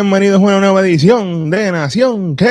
Bienvenidos 0.00 0.40
a 0.40 0.44
una 0.44 0.60
nueva 0.60 0.80
edición 0.82 1.50
de 1.50 1.72
Nación 1.72 2.36
k 2.36 2.46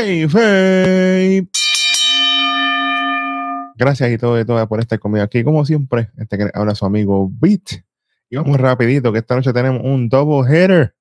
Gracias 3.77 4.11
y 4.11 4.17
todo 4.17 4.37
y 4.37 4.43
todas 4.43 4.67
por 4.67 4.81
estar 4.81 4.99
conmigo 4.99 5.23
aquí. 5.23 5.45
Como 5.45 5.63
siempre, 5.63 6.09
este 6.17 6.37
que 6.37 6.51
habla 6.53 6.75
su 6.75 6.85
amigo 6.85 7.31
Beat. 7.39 7.85
Y 8.29 8.35
vamos 8.35 8.59
rapidito, 8.59 9.13
que 9.13 9.19
esta 9.19 9.37
noche 9.37 9.53
tenemos 9.53 9.81
un 9.81 10.09
double 10.09 10.45
header. 10.45 10.93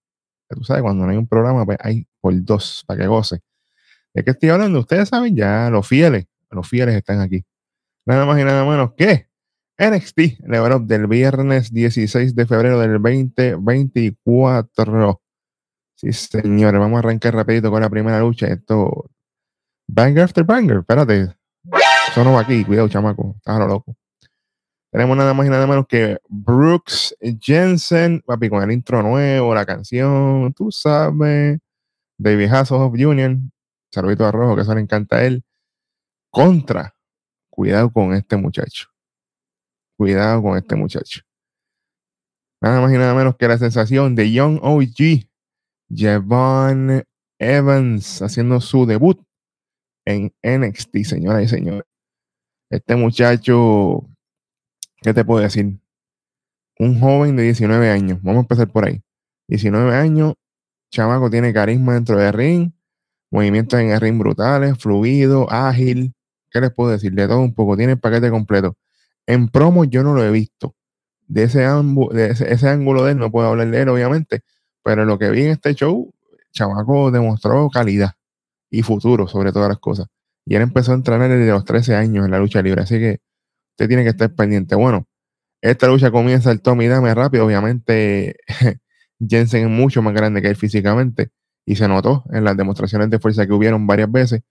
Tú 0.48 0.62
sabes, 0.62 0.84
cuando 0.84 1.04
no 1.04 1.10
hay 1.10 1.16
un 1.16 1.26
programa, 1.26 1.66
pues 1.66 1.78
hay 1.80 2.06
por 2.20 2.32
dos, 2.44 2.84
para 2.86 3.00
que 3.00 3.08
goce. 3.08 3.40
¿De 4.14 4.22
qué 4.22 4.30
estoy 4.30 4.50
hablando? 4.50 4.78
Ustedes 4.78 5.08
saben 5.08 5.34
ya, 5.34 5.68
los 5.68 5.88
fieles, 5.88 6.26
los 6.50 6.68
fieles 6.68 6.94
están 6.94 7.22
aquí. 7.22 7.44
Nada 8.04 8.24
más 8.24 8.38
y 8.38 8.44
nada 8.44 8.64
menos 8.64 8.92
que 8.96 9.26
NXT 9.78 10.46
Level 10.46 10.72
Up 10.74 10.86
del 10.86 11.08
viernes 11.08 11.72
16 11.72 12.36
de 12.36 12.46
febrero 12.46 12.78
del 12.78 13.02
2024. 13.02 15.25
Sí, 15.96 16.12
señores, 16.12 16.78
vamos 16.78 16.96
a 16.96 16.98
arrancar 16.98 17.34
rapidito 17.34 17.70
con 17.70 17.80
la 17.80 17.88
primera 17.88 18.20
lucha. 18.20 18.46
Esto, 18.48 19.10
banger 19.88 20.24
after 20.24 20.44
banger, 20.44 20.78
espérate. 20.78 21.34
Eso 22.08 22.22
no 22.22 22.34
va 22.34 22.42
aquí, 22.42 22.64
cuidado, 22.64 22.88
chamaco, 22.88 23.34
estás 23.38 23.58
lo 23.58 23.66
loco. 23.66 23.96
Tenemos 24.92 25.16
nada 25.16 25.34
más 25.34 25.46
y 25.46 25.50
nada 25.50 25.66
menos 25.66 25.86
que 25.86 26.18
Brooks 26.28 27.16
Jensen, 27.40 28.22
papi, 28.24 28.48
con 28.48 28.62
el 28.62 28.72
intro 28.72 29.02
nuevo, 29.02 29.54
la 29.54 29.64
canción, 29.64 30.52
tú 30.52 30.70
sabes, 30.70 31.58
David 32.18 32.52
Hasselhoff 32.52 32.92
of 32.92 32.94
Union, 32.94 33.50
saludito 33.90 34.26
a 34.26 34.32
Rojo, 34.32 34.54
que 34.54 34.62
eso 34.62 34.74
le 34.74 34.82
encanta 34.82 35.16
a 35.16 35.24
él, 35.24 35.44
contra, 36.30 36.94
cuidado 37.50 37.90
con 37.90 38.14
este 38.14 38.36
muchacho, 38.36 38.88
cuidado 39.96 40.42
con 40.42 40.58
este 40.58 40.76
muchacho. 40.76 41.22
Nada 42.60 42.80
más 42.80 42.92
y 42.92 42.98
nada 42.98 43.14
menos 43.14 43.36
que 43.36 43.48
la 43.48 43.58
sensación 43.58 44.14
de 44.14 44.32
Young 44.32 44.60
OG, 44.62 45.28
Javon 45.94 47.04
Evans, 47.38 48.22
haciendo 48.22 48.60
su 48.60 48.86
debut 48.86 49.20
en 50.04 50.32
NXT, 50.42 50.96
señoras 51.04 51.44
y 51.44 51.48
señores. 51.48 51.84
Este 52.70 52.96
muchacho, 52.96 54.08
¿qué 55.02 55.14
te 55.14 55.24
puedo 55.24 55.42
decir? 55.42 55.78
Un 56.78 57.00
joven 57.00 57.36
de 57.36 57.44
19 57.44 57.90
años, 57.90 58.18
vamos 58.22 58.38
a 58.38 58.40
empezar 58.42 58.68
por 58.68 58.86
ahí. 58.86 59.02
19 59.48 59.94
años, 59.94 60.34
chamaco 60.90 61.30
tiene 61.30 61.52
carisma 61.52 61.94
dentro 61.94 62.18
del 62.18 62.32
ring, 62.32 62.72
movimientos 63.30 63.78
en 63.80 63.90
el 63.90 64.00
ring 64.00 64.18
brutales, 64.18 64.78
fluido, 64.78 65.50
ágil. 65.50 66.14
¿Qué 66.50 66.60
les 66.60 66.72
puedo 66.72 66.90
decir? 66.90 67.12
De 67.12 67.26
todo 67.28 67.40
un 67.40 67.54
poco, 67.54 67.76
tiene 67.76 67.92
el 67.92 67.98
paquete 67.98 68.30
completo. 68.30 68.76
En 69.26 69.48
promo 69.48 69.84
yo 69.84 70.02
no 70.02 70.14
lo 70.14 70.24
he 70.24 70.30
visto. 70.30 70.74
De 71.28 71.44
ese, 71.44 71.60
de 71.60 72.30
ese, 72.30 72.68
ángulo 72.68 73.04
de 73.04 73.12
él 73.12 73.18
no 73.18 73.30
puedo 73.30 73.48
hablar 73.48 73.70
de 73.70 73.82
él, 73.82 73.88
obviamente, 73.88 74.42
pero 74.86 75.04
lo 75.04 75.18
que 75.18 75.28
vi 75.30 75.42
en 75.42 75.50
este 75.50 75.74
show, 75.74 76.14
chamaco 76.52 77.10
demostró 77.10 77.68
calidad 77.70 78.12
y 78.70 78.82
futuro 78.82 79.26
sobre 79.26 79.50
todas 79.50 79.68
las 79.68 79.80
cosas. 79.80 80.06
Y 80.44 80.54
él 80.54 80.62
empezó 80.62 80.92
a 80.92 80.94
entrenar 80.94 81.28
desde 81.28 81.50
los 81.50 81.64
13 81.64 81.96
años 81.96 82.24
en 82.24 82.30
la 82.30 82.38
lucha 82.38 82.62
libre, 82.62 82.82
así 82.82 83.00
que 83.00 83.18
usted 83.72 83.88
tiene 83.88 84.04
que 84.04 84.10
estar 84.10 84.32
pendiente. 84.36 84.76
Bueno, 84.76 85.08
esta 85.60 85.88
lucha 85.88 86.12
comienza 86.12 86.52
el 86.52 86.62
Tommy 86.62 86.86
Dame 86.86 87.12
rápido, 87.16 87.44
obviamente 87.44 88.36
Jensen 89.28 89.64
es 89.64 89.70
mucho 89.70 90.02
más 90.02 90.14
grande 90.14 90.40
que 90.40 90.50
él 90.50 90.56
físicamente 90.56 91.30
y 91.64 91.74
se 91.74 91.88
notó 91.88 92.22
en 92.30 92.44
las 92.44 92.56
demostraciones 92.56 93.10
de 93.10 93.18
fuerza 93.18 93.44
que 93.44 93.54
hubieron 93.54 93.88
varias 93.88 94.12
veces, 94.12 94.42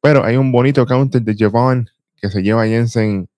pero 0.00 0.24
hay 0.24 0.36
un 0.36 0.50
bonito 0.50 0.86
counter 0.86 1.22
de 1.22 1.36
Javon 1.38 1.88
que 2.16 2.30
se 2.30 2.42
lleva 2.42 2.62
a 2.62 2.66
Jensen 2.66 3.28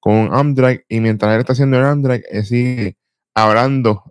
con 0.00 0.14
un 0.14 0.32
arm 0.32 0.54
drag 0.54 0.86
y 0.88 1.00
mientras 1.00 1.34
él 1.34 1.40
está 1.40 1.52
haciendo 1.52 1.76
el 1.76 1.84
arm 1.84 2.00
drag, 2.00 2.22
sigue 2.44 2.96
hablando, 3.34 4.04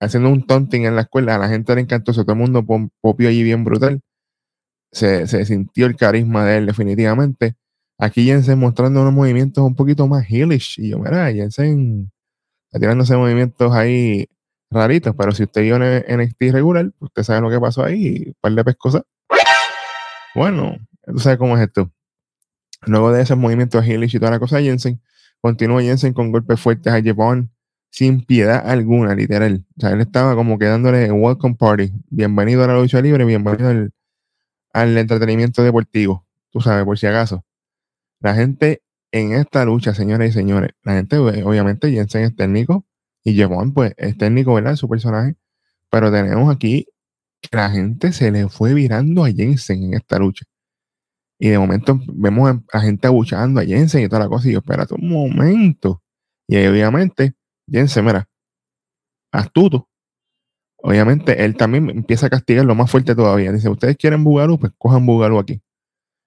haciendo 0.00 0.30
un 0.30 0.46
taunting 0.46 0.86
en 0.86 0.96
la 0.96 1.02
escuela, 1.02 1.36
a 1.36 1.38
la 1.38 1.48
gente 1.48 1.74
le 1.74 1.82
encantó, 1.82 2.12
todo 2.12 2.24
el 2.28 2.38
mundo 2.38 2.64
popió 3.00 3.28
allí 3.28 3.42
bien 3.42 3.64
brutal 3.64 4.02
se, 4.96 5.44
sintió 5.44 5.86
el 5.86 5.96
carisma 5.96 6.44
de 6.44 6.58
él 6.58 6.66
definitivamente. 6.66 7.56
Aquí 7.98 8.24
Jensen 8.24 8.58
mostrando 8.58 9.00
unos 9.02 9.12
movimientos 9.12 9.64
un 9.64 9.74
poquito 9.74 10.06
más 10.06 10.26
heelish. 10.28 10.78
Y 10.78 10.90
yo, 10.90 10.98
mira, 10.98 11.32
Jensen 11.32 12.10
está 12.66 12.78
tirándose 12.78 13.16
movimientos 13.16 13.72
ahí 13.74 14.28
raritos, 14.70 15.14
pero 15.16 15.32
si 15.32 15.44
usted 15.44 15.62
vio 15.62 15.76
en 15.76 16.20
NXT 16.20 16.52
regular, 16.52 16.90
usted 16.98 17.22
sabe 17.22 17.40
lo 17.40 17.50
que 17.50 17.60
pasó 17.60 17.84
ahí, 17.84 18.24
un 18.26 18.34
par 18.40 18.52
de 18.52 18.64
pescosas. 18.64 19.02
Bueno, 20.34 20.76
tú 21.06 21.18
sabes 21.18 21.38
cómo 21.38 21.56
es 21.56 21.62
esto. 21.62 21.90
Luego 22.86 23.12
de 23.12 23.22
esos 23.22 23.38
movimientos 23.38 23.84
heelish 23.84 24.16
y 24.16 24.18
toda 24.18 24.32
la 24.32 24.38
cosa, 24.38 24.60
Jensen 24.60 25.00
continúa 25.40 25.82
Jensen 25.82 26.12
con 26.12 26.32
golpes 26.32 26.60
fuertes 26.60 26.92
a 26.92 27.02
Japón 27.02 27.50
sin 27.96 28.20
piedad 28.26 28.62
alguna, 28.68 29.14
literal. 29.14 29.64
O 29.78 29.80
sea, 29.80 29.90
él 29.92 30.02
estaba 30.02 30.34
como 30.34 30.58
quedándole 30.58 31.10
welcome 31.10 31.54
party. 31.54 31.92
Bienvenido 32.10 32.62
a 32.62 32.66
la 32.66 32.78
lucha 32.78 33.00
libre, 33.00 33.24
bienvenido 33.24 33.70
al, 33.70 33.90
al 34.74 34.98
entretenimiento 34.98 35.62
deportivo, 35.62 36.26
tú 36.50 36.60
sabes, 36.60 36.84
por 36.84 36.98
si 36.98 37.06
acaso. 37.06 37.42
La 38.20 38.34
gente 38.34 38.82
en 39.12 39.32
esta 39.32 39.64
lucha, 39.64 39.94
señores 39.94 40.28
y 40.30 40.32
señores, 40.34 40.72
la 40.82 40.96
gente, 40.96 41.16
obviamente, 41.16 41.90
Jensen 41.90 42.24
es 42.24 42.36
técnico 42.36 42.84
y 43.24 43.34
Jevon, 43.34 43.72
pues, 43.72 43.94
es 43.96 44.18
técnico, 44.18 44.52
¿verdad? 44.52 44.76
Su 44.76 44.90
personaje. 44.90 45.36
Pero 45.90 46.12
tenemos 46.12 46.54
aquí 46.54 46.86
que 47.40 47.56
la 47.56 47.70
gente 47.70 48.12
se 48.12 48.30
le 48.30 48.50
fue 48.50 48.74
virando 48.74 49.24
a 49.24 49.30
Jensen 49.32 49.84
en 49.84 49.94
esta 49.94 50.18
lucha. 50.18 50.44
Y 51.38 51.48
de 51.48 51.58
momento 51.58 51.98
vemos 52.08 52.58
a, 52.72 52.80
gente 52.80 53.06
abuchando 53.06 53.58
a 53.60 53.64
Jensen 53.64 54.04
y 54.04 54.08
toda 54.08 54.24
la 54.24 54.28
cosa. 54.28 54.50
Y 54.50 54.52
yo, 54.52 54.58
espérate 54.58 54.94
un 54.94 55.08
momento. 55.08 56.02
Y 56.46 56.56
ahí, 56.56 56.66
obviamente, 56.66 57.34
Jensen, 57.68 58.04
mira, 58.04 58.28
astuto, 59.32 59.88
obviamente 60.76 61.44
él 61.44 61.56
también 61.56 61.90
empieza 61.90 62.26
a 62.26 62.30
castigar 62.30 62.64
lo 62.64 62.74
más 62.74 62.90
fuerte 62.90 63.14
todavía. 63.14 63.52
Dice, 63.52 63.68
ustedes 63.68 63.96
quieren 63.96 64.24
Bugalú, 64.24 64.58
pues 64.58 64.72
cojan 64.78 65.04
Bugalú 65.06 65.38
aquí. 65.38 65.60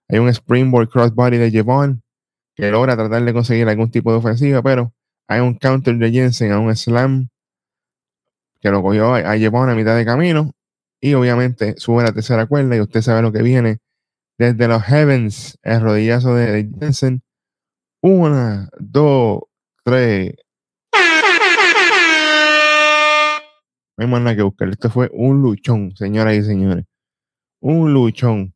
Hay 0.09 0.19
un 0.19 0.29
Springboard 0.29 0.89
Crossbody 0.89 1.37
de 1.37 1.51
Jevon 1.51 2.01
que 2.55 2.71
logra 2.71 2.95
tratar 2.97 3.23
de 3.23 3.33
conseguir 3.33 3.69
algún 3.69 3.91
tipo 3.91 4.11
de 4.11 4.17
ofensiva, 4.17 4.61
pero 4.61 4.93
hay 5.27 5.39
un 5.41 5.55
counter 5.55 5.95
de 5.95 6.11
Jensen 6.11 6.51
a 6.51 6.59
un 6.59 6.75
slam 6.75 7.29
que 8.59 8.71
lo 8.71 8.81
cogió 8.81 9.13
a, 9.15 9.19
a 9.19 9.33
a 9.33 9.75
mitad 9.75 9.95
de 9.95 10.05
camino 10.05 10.51
y 10.99 11.13
obviamente 11.13 11.75
sube 11.77 12.03
la 12.03 12.11
tercera 12.11 12.45
cuerda 12.47 12.75
y 12.75 12.81
usted 12.81 13.01
sabe 13.01 13.21
lo 13.21 13.31
que 13.31 13.41
viene 13.41 13.77
desde 14.37 14.67
los 14.67 14.83
heavens, 14.83 15.57
el 15.63 15.81
rodillazo 15.81 16.33
de 16.35 16.69
Jensen. 16.79 17.21
Una, 18.01 18.69
dos, 18.79 19.41
tres, 19.83 20.33
No 23.99 24.05
hay 24.05 24.11
más 24.11 24.21
nada 24.21 24.35
que 24.37 24.43
buscar. 24.43 24.69
Esto 24.69 24.89
fue 24.89 25.09
un 25.11 25.41
luchón, 25.41 25.93
señoras 25.93 26.33
y 26.33 26.43
señores. 26.43 26.85
Un 27.59 27.93
luchón 27.93 28.53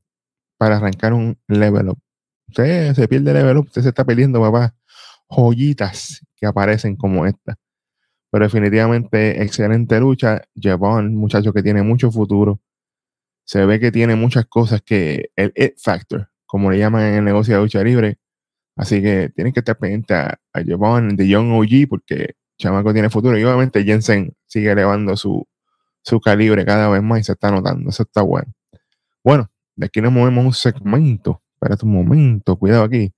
para 0.58 0.78
arrancar 0.78 1.12
un 1.12 1.38
level 1.50 1.90
up. 1.90 2.00
Usted 2.48 2.94
se 2.94 3.10
pierde 3.10 3.34
level 3.34 3.58
up, 3.58 3.66
usted 3.66 3.82
se 3.82 3.90
está 3.90 4.06
perdiendo, 4.06 4.40
papá, 4.40 4.74
joyitas 5.28 6.26
que 6.38 6.46
aparecen 6.46 6.96
como 6.96 7.26
esta. 7.26 7.58
Pero 8.32 8.46
definitivamente, 8.46 9.44
excelente 9.44 10.00
lucha. 10.00 10.44
un 10.56 11.16
muchacho 11.18 11.52
que 11.52 11.62
tiene 11.62 11.84
mucho 11.84 12.10
futuro. 12.10 12.62
Se 13.44 13.66
ve 13.66 13.82
que 13.82 13.92
tiene 13.92 14.16
muchas 14.16 14.46
cosas 14.46 14.82
que 14.82 15.30
el 15.36 15.52
it 15.58 15.74
factor, 15.78 16.30
como 16.46 16.72
le 16.72 16.80
llaman 16.80 17.04
en 17.04 17.16
el 17.16 17.26
negocio 17.26 17.56
de 17.56 17.62
lucha 17.64 17.84
libre. 17.84 18.18
Así 18.78 19.02
que 19.02 19.30
tienen 19.36 19.52
que 19.52 19.60
estar 19.60 19.78
pendientes 19.78 20.16
a, 20.16 20.40
a 20.54 20.62
de 20.62 21.28
Young 21.28 21.52
OG 21.52 21.90
porque 21.90 22.36
Chamaco 22.64 22.94
tiene 22.94 23.10
futuro. 23.10 23.38
Y 23.38 23.44
obviamente 23.44 23.84
Jensen 23.84 24.34
sigue 24.48 24.72
elevando 24.72 25.18
su, 25.18 25.46
su 26.02 26.22
calibre 26.22 26.66
cada 26.66 26.88
vez 26.90 27.04
más 27.04 27.20
y 27.20 27.24
se 27.26 27.34
está 27.34 27.52
notando. 27.52 27.90
Eso 27.90 28.04
está 28.04 28.22
bueno. 28.22 28.54
Bueno, 29.24 29.52
de 29.76 29.88
aquí 29.88 30.02
nos 30.02 30.14
movemos 30.14 30.46
un 30.46 30.54
segmento. 30.54 31.42
Espérate 31.56 31.86
un 31.86 31.94
momento, 31.94 32.58
cuidado 32.58 32.84
aquí. 32.84 33.14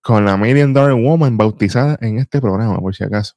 Con 0.00 0.24
la 0.24 0.36
Million 0.36 0.72
Dollar 0.72 0.94
Woman 0.94 1.36
bautizada 1.36 1.98
en 2.00 2.18
este 2.18 2.40
programa, 2.40 2.78
por 2.80 2.94
si 2.94 3.04
acaso. 3.04 3.34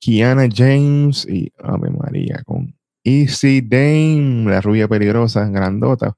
Kiana 0.00 0.48
James 0.52 1.26
y 1.28 1.52
Ave 1.58 1.90
María 1.90 2.42
con 2.44 2.76
Easy 3.04 3.60
Dame, 3.60 4.44
la 4.50 4.60
rubia 4.60 4.88
peligrosa, 4.88 5.48
grandota. 5.48 6.14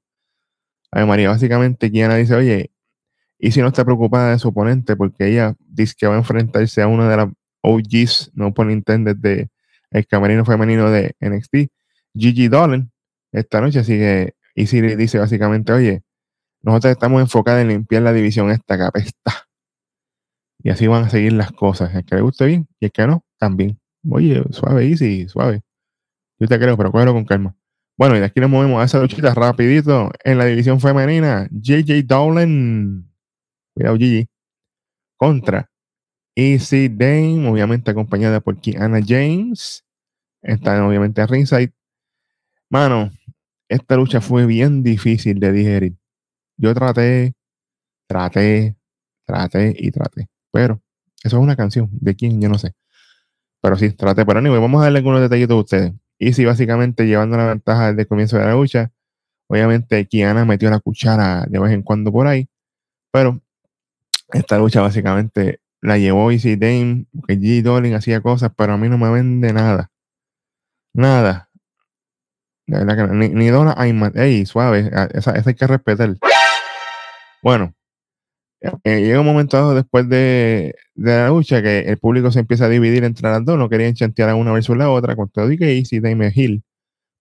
Ave 0.90 1.06
María, 1.06 1.28
básicamente 1.28 1.90
Kiana 1.90 2.16
dice, 2.16 2.34
oye, 2.34 2.72
y 3.38 3.52
si 3.52 3.60
no 3.60 3.68
está 3.68 3.84
preocupada 3.84 4.32
de 4.32 4.38
su 4.38 4.48
oponente 4.48 4.96
porque 4.96 5.28
ella 5.28 5.54
dice 5.60 5.94
que 5.96 6.06
va 6.06 6.14
a 6.14 6.18
enfrentarse 6.18 6.82
a 6.82 6.88
una 6.88 7.08
de 7.08 7.16
las 7.16 7.28
OGs, 7.62 8.32
no 8.34 8.52
por 8.54 8.66
Nintendo, 8.66 9.14
de 9.14 9.50
el 9.90 10.06
camerino 10.06 10.44
femenino 10.44 10.90
de 10.90 11.14
NXT, 11.20 11.72
Gigi 12.14 12.48
Dolan, 12.48 12.90
esta 13.32 13.60
noche. 13.60 13.80
Así 13.80 13.98
que 13.98 14.34
Easy 14.54 14.80
dice 14.96 15.18
básicamente, 15.18 15.72
oye, 15.72 16.02
nosotros 16.62 16.92
estamos 16.92 17.20
enfocados 17.20 17.62
en 17.62 17.68
limpiar 17.68 18.02
la 18.02 18.12
división 18.12 18.50
esta 18.50 18.78
capesta. 18.78 19.46
Y 20.62 20.70
así 20.70 20.86
van 20.86 21.04
a 21.04 21.10
seguir 21.10 21.32
las 21.32 21.52
cosas. 21.52 21.94
El 21.94 22.04
que 22.04 22.16
le 22.16 22.20
guste 22.20 22.46
bien 22.46 22.68
y 22.78 22.86
el 22.86 22.92
que 22.92 23.06
no, 23.06 23.24
también. 23.38 23.80
Oye, 24.08 24.42
suave, 24.50 24.86
Easy, 24.86 25.28
suave. 25.28 25.62
Yo 26.38 26.46
te 26.48 26.58
creo, 26.58 26.76
pero 26.76 26.92
cógelo 26.92 27.12
con 27.12 27.24
calma. 27.24 27.56
Bueno, 27.96 28.16
y 28.16 28.20
de 28.20 28.26
aquí 28.26 28.40
nos 28.40 28.50
movemos 28.50 28.80
a 28.80 28.84
esa 28.84 28.98
luchita 28.98 29.34
rapidito 29.34 30.10
en 30.24 30.38
la 30.38 30.46
división 30.46 30.80
femenina. 30.80 31.48
JJ 31.50 32.02
Dolan. 32.06 33.10
Cuidado, 33.74 33.96
Gigi. 33.96 34.28
Contra 35.16 35.69
Easy 36.34 36.88
Dame, 36.88 37.48
obviamente 37.48 37.90
acompañada 37.90 38.40
por 38.40 38.60
Kiana 38.60 39.00
James. 39.06 39.84
Está 40.42 40.86
obviamente 40.86 41.20
a 41.20 41.26
Ringside. 41.26 41.72
Mano, 42.70 43.10
esta 43.68 43.96
lucha 43.96 44.20
fue 44.20 44.46
bien 44.46 44.82
difícil 44.82 45.40
de 45.40 45.52
digerir. 45.52 45.96
Yo 46.56 46.74
traté, 46.74 47.34
traté, 48.06 48.76
traté 49.24 49.74
y 49.78 49.90
traté. 49.90 50.28
Pero 50.52 50.80
eso 51.22 51.36
es 51.36 51.42
una 51.42 51.56
canción. 51.56 51.88
¿De 51.92 52.14
quién? 52.14 52.40
Yo 52.40 52.48
no 52.48 52.58
sé. 52.58 52.74
Pero 53.60 53.76
sí, 53.76 53.90
traté. 53.90 54.24
Pero 54.26 54.38
anyway, 54.38 54.60
vamos 54.60 54.80
a 54.80 54.84
darle 54.84 54.98
algunos 54.98 55.20
detallitos 55.20 55.56
a 55.56 55.60
ustedes. 55.60 55.92
Y 56.18 56.32
si 56.32 56.44
básicamente 56.44 57.06
llevando 57.06 57.36
la 57.36 57.46
ventaja 57.46 57.88
desde 57.88 58.02
el 58.02 58.08
comienzo 58.08 58.38
de 58.38 58.44
la 58.44 58.52
lucha. 58.54 58.92
Obviamente, 59.48 60.06
Kiana 60.06 60.44
metió 60.44 60.70
la 60.70 60.80
cuchara 60.80 61.44
de 61.48 61.58
vez 61.58 61.72
en 61.72 61.82
cuando 61.82 62.12
por 62.12 62.26
ahí. 62.26 62.48
Pero 63.12 63.40
esta 64.32 64.58
lucha 64.58 64.80
básicamente 64.80 65.59
la 65.82 65.98
llevó 65.98 66.30
Easy 66.30 66.56
Dame, 66.56 67.06
porque 67.12 67.38
G. 67.38 67.62
Dolin 67.62 67.94
hacía 67.94 68.20
cosas, 68.20 68.52
pero 68.56 68.74
a 68.74 68.76
mí 68.76 68.88
no 68.88 68.98
me 68.98 69.10
vende 69.10 69.52
nada. 69.52 69.90
Nada. 70.92 71.48
ni, 72.66 73.28
ni 73.28 73.48
Donna 73.48 73.74
Ayman. 73.76 74.12
Ey, 74.16 74.46
suave, 74.46 74.90
esa, 75.14 75.32
esa 75.32 75.50
hay 75.50 75.54
que 75.54 75.66
respetar. 75.66 76.16
Bueno, 77.42 77.74
eh, 78.60 79.00
llega 79.00 79.20
un 79.20 79.26
momento 79.26 79.56
dado 79.56 79.74
después 79.74 80.08
de, 80.08 80.74
la 80.94 81.28
lucha 81.28 81.62
que 81.62 81.80
el 81.80 81.98
público 81.98 82.30
se 82.30 82.40
empieza 82.40 82.66
a 82.66 82.68
dividir 82.68 83.04
entre 83.04 83.28
las 83.30 83.44
dos, 83.44 83.58
no 83.58 83.70
querían 83.70 83.94
chantear 83.94 84.28
a 84.28 84.34
una 84.34 84.52
versus 84.52 84.76
la 84.76 84.90
otra, 84.90 85.16
con 85.16 85.30
todo 85.30 85.50
y 85.50 85.56
que 85.56 85.78
Easy 85.78 86.00
Dame 86.00 86.30
Hill, 86.34 86.62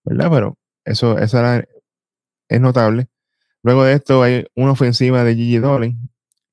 ¿verdad? 0.04 0.30
Pero 0.30 0.58
eso, 0.84 1.18
eso 1.18 1.38
era, 1.38 1.64
es 2.48 2.60
notable. 2.60 3.08
Luego 3.62 3.84
de 3.84 3.94
esto 3.94 4.22
hay 4.22 4.46
una 4.54 4.72
ofensiva 4.72 5.24
de 5.24 5.34
Gigi 5.34 5.58
Dolin 5.58 6.10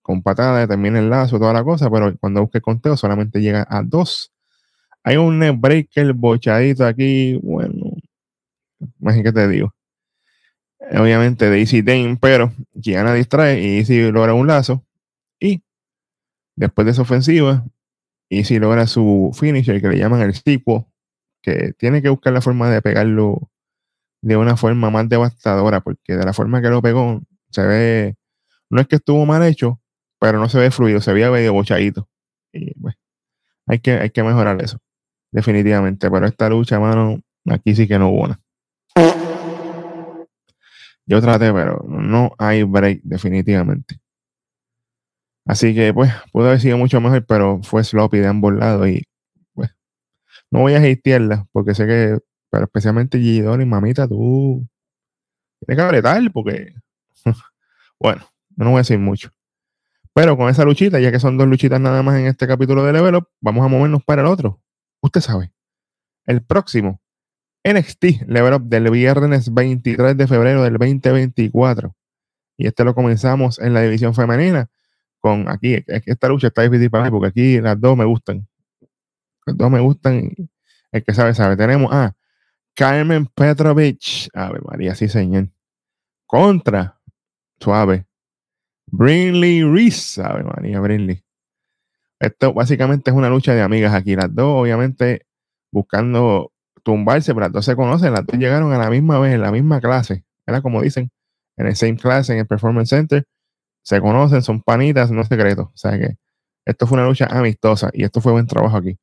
con 0.07 0.24
patada, 0.24 0.65
termina 0.68 1.00
el 1.00 1.09
lazo, 1.09 1.38
toda 1.38 1.51
la 1.51 1.65
cosa, 1.65 1.92
pero 1.92 2.18
cuando 2.18 2.42
busque 2.42 2.62
conteo 2.62 2.95
solamente 2.95 3.42
llega 3.42 3.68
a 3.69 3.83
dos. 3.83 4.31
Hay 5.04 5.18
un 5.18 5.39
breaker 5.59 6.13
bochadito 6.13 6.86
aquí, 6.86 7.38
bueno, 7.44 7.92
imagínate 9.00 9.24
que 9.24 9.33
te 9.33 9.48
digo. 9.50 9.74
Obviamente 10.92 11.50
de 11.50 11.59
Easy 11.59 11.81
Dane, 11.81 12.18
pero 12.21 12.54
Gianna 12.74 13.13
distrae 13.13 13.62
y 13.62 13.80
Easy 13.80 14.09
logra 14.12 14.33
un 14.33 14.48
lazo. 14.48 14.86
Y 15.42 15.62
después 16.56 16.86
de 16.86 16.92
esa 16.92 17.01
ofensiva, 17.01 17.65
Easy 18.30 18.59
logra 18.59 18.88
su 18.88 19.31
finisher 19.38 19.81
que 19.81 19.89
le 19.89 19.98
llaman 19.98 20.21
el 20.21 20.42
tipo, 20.42 20.88
que 21.42 21.74
tiene 21.77 22.01
que 22.01 22.09
buscar 22.09 22.31
la 22.31 22.42
forma 22.42 22.69
de 22.69 22.81
pegarlo 22.81 23.51
de 24.21 24.38
una 24.38 24.56
forma 24.56 24.89
más 24.89 25.09
devastadora, 25.09 25.81
porque 25.81 26.15
de 26.15 26.25
la 26.25 26.31
forma 26.33 26.62
que 26.62 26.69
lo 26.69 26.81
pegó 26.81 27.21
se 27.50 27.65
ve, 27.65 28.15
no 28.69 28.80
es 28.80 28.88
que 28.88 28.98
estuvo 28.98 29.25
mal 29.25 29.44
hecho, 29.44 29.81
pero 30.19 30.40
no 30.40 30.50
se 30.50 30.60
ve 30.60 30.72
fluido, 30.72 31.02
se 31.02 31.14
veía 31.14 31.31
medio 31.31 31.54
bochadito. 31.54 32.10
Y 32.52 32.74
bueno, 32.80 32.98
hay 33.68 33.80
que, 33.80 33.92
hay 33.94 34.10
que 34.10 34.24
mejorar 34.24 34.62
eso, 34.62 34.80
definitivamente. 35.31 36.10
Pero 36.10 36.25
esta 36.25 36.50
lucha, 36.50 36.80
mano, 36.80 37.22
aquí 37.50 37.75
sí 37.75 37.88
que 37.88 38.00
no 38.00 38.10
hubo 38.10 38.24
una. 38.24 38.40
Yo 41.06 41.22
traté, 41.22 41.54
pero 41.54 41.86
no 41.88 42.31
hay 42.38 42.64
break, 42.64 43.02
definitivamente. 43.04 44.00
Así 45.46 45.74
que, 45.74 45.94
pues, 45.94 46.12
pudo 46.34 46.48
haber 46.48 46.60
sido 46.60 46.78
mucho 46.78 47.00
mejor, 47.00 47.25
pero 47.25 47.62
fue 47.64 47.84
sloppy 47.84 48.18
de 48.19 48.28
ambos 48.28 48.54
lados. 48.54 48.90
Y, 48.90 49.04
pues, 49.54 49.74
no 50.52 50.60
voy 50.62 50.74
a 50.74 50.80
hatearla, 50.80 51.48
porque 51.54 51.74
sé 51.75 51.88
que, 51.88 52.19
pero 52.52 52.66
especialmente 52.66 53.19
Gidon 53.19 53.62
y 53.62 53.66
mamita, 53.66 54.08
tú 54.08 54.68
tienes 55.60 55.81
que 55.81 55.88
apretar, 55.88 56.22
porque, 56.34 56.74
bueno, 58.00 58.28
no 58.58 58.72
voy 58.72 58.75
a 58.75 58.80
decir 58.80 59.00
mucho. 59.00 59.31
Pero 60.18 60.36
con 60.36 60.50
esa 60.50 60.66
luchita, 60.66 61.00
ya 61.00 61.12
que 61.12 61.19
son 61.19 61.38
dos 61.38 61.48
luchitas 61.48 61.80
nada 61.80 62.02
más 62.02 62.19
en 62.19 62.25
este 62.25 62.48
capítulo 62.48 62.84
de 62.84 62.92
Level 62.92 63.18
Up, 63.18 63.30
vamos 63.40 63.64
a 63.64 63.68
movernos 63.68 64.04
para 64.04 64.24
el 64.24 64.28
otro. 64.28 64.60
Usted 65.00 65.22
sabe, 65.22 65.54
el 66.25 66.42
próximo 66.42 67.00
NXT 67.64 68.24
Level 68.25 68.56
Up 68.56 68.64
del 68.64 68.90
viernes 68.90 69.54
23 69.54 70.18
de 70.18 70.25
febrero 70.25 70.64
del 70.64 70.74
2024. 70.80 71.96
Y 72.58 72.66
este 72.66 72.84
lo 72.84 72.96
comenzamos 72.96 73.60
en 73.60 73.75
la 73.75 73.81
división 73.84 74.16
femenina. 74.16 74.72
Con 75.19 75.48
aquí, 75.50 75.84
esta 75.86 76.30
lucha 76.30 76.48
está 76.48 76.64
difícil 76.64 76.90
para 76.90 77.04
mí 77.04 77.12
porque 77.12 77.28
aquí 77.28 77.62
las 77.62 77.80
dos 77.80 77.96
me 77.96 78.06
gustan. 78.06 78.48
Las 79.46 79.56
dos 79.56 79.69
me 79.69 79.80
gustan. 79.81 80.34
El 80.92 81.04
que 81.04 81.14
sabe, 81.14 81.36
sabe. 81.36 81.56
Tenemos 81.56 81.94
a 81.94 82.16
Carmen 82.74 83.28
Petrovich. 83.28 84.31
ver, 84.34 84.64
María, 84.64 84.96
sí, 84.96 85.10
señor. 85.10 85.50
Contra, 86.25 87.00
suave, 87.60 88.06
Brinley 88.88 89.63
Reese, 89.63 90.22
¿sabe, 90.22 90.44
María 90.44 90.80
Brinley? 90.80 91.24
Esto 92.19 92.54
básicamente 92.54 93.12
es 93.12 93.18
una 93.18 93.30
lucha 93.30 93.54
de 93.54 93.62
amigas 93.62 93.94
aquí. 93.94 94.16
Las 94.16 94.34
dos, 94.34 94.62
obviamente, 94.62 95.25
buscando 95.72 96.51
tumbarse, 96.84 97.34
pero 97.34 97.45
las 97.45 97.51
dos 97.51 97.66
se 97.66 97.75
conocen, 97.75 98.13
las 98.13 98.25
dos 98.25 98.38
llegaron 98.39 98.72
a 98.74 98.78
la 98.78 98.89
misma 98.89 99.19
vez, 99.19 99.34
en 99.34 99.42
la 99.42 99.51
misma 99.51 99.81
clase. 99.81 100.24
Era 100.45 100.62
como 100.62 100.81
dicen, 100.81 101.12
en 101.57 101.68
el 101.68 101.75
same 101.75 101.98
class, 101.98 102.30
en 102.30 102.39
el 102.39 102.48
Performance 102.48 102.89
Center. 102.89 103.28
Se 103.84 104.01
conocen, 104.01 104.42
son 104.42 104.62
panitas, 104.62 105.12
no 105.12 105.22
es 105.22 105.28
secreto. 105.28 105.63
O 105.74 105.78
sea 105.78 105.98
que 106.00 106.18
esto 106.66 106.88
fue 106.88 106.98
una 106.98 107.07
lucha 107.07 107.28
amistosa 107.30 107.90
y 107.94 108.04
esto 108.04 108.22
fue 108.22 108.31
buen 108.31 108.48
trabajo 108.48 108.78
aquí. 108.78 108.98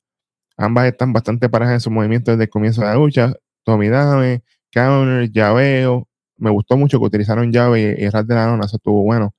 Ambas 0.57 0.87
están 0.87 1.13
bastante 1.13 1.49
parejas 1.49 1.75
en 1.75 1.81
sus 1.81 1.93
movimientos 1.93 2.35
desde 2.35 2.45
el 2.45 2.51
comienzo 2.51 2.83
de 2.83 2.89
la 2.89 2.95
lucha. 2.95 3.35
Tommy 3.65 3.89
Dame, 3.89 4.43
counter, 4.71 5.31
llaveo. 5.31 6.09
Me 6.37 6.51
gustó 6.51 6.77
mucho 6.77 6.99
que 6.99 7.07
utilizaron 7.07 7.53
llave 7.53 7.81
y, 7.81 8.05
y 8.05 8.09
de 8.09 8.35
la 8.35 8.47
lona, 8.47 8.67
eso 8.67 8.77
estuvo 8.77 9.03
bueno. 9.03 9.35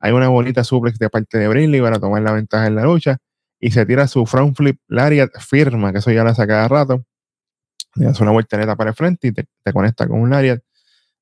Hay 0.00 0.12
una 0.12 0.28
bonita 0.28 0.64
suplex 0.64 0.98
de 0.98 1.10
parte 1.10 1.38
de 1.38 1.46
Brinley 1.46 1.80
para 1.80 2.00
tomar 2.00 2.22
la 2.22 2.32
ventaja 2.32 2.66
en 2.66 2.74
la 2.74 2.84
lucha. 2.84 3.18
Y 3.60 3.70
se 3.72 3.84
tira 3.84 4.08
su 4.08 4.24
front 4.24 4.56
flip 4.56 4.80
Lariat 4.88 5.30
firma, 5.38 5.92
que 5.92 5.98
eso 5.98 6.10
ya 6.10 6.24
la 6.24 6.34
saca 6.34 6.54
cada 6.54 6.68
rato. 6.68 7.04
Le 7.96 8.06
hace 8.06 8.22
una 8.22 8.32
voltereta 8.32 8.76
para 8.76 8.90
el 8.90 8.96
frente 8.96 9.28
y 9.28 9.32
te, 9.32 9.46
conecta 9.72 10.08
con 10.08 10.20
un 10.20 10.30
Lariat. 10.30 10.62